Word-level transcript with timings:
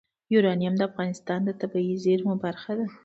یورانیم 0.33 0.73
د 0.77 0.81
افغانستان 0.89 1.39
د 1.45 1.49
طبیعي 1.61 1.95
زیرمو 2.03 2.33
برخه 2.43 2.71
ده. 2.79 2.85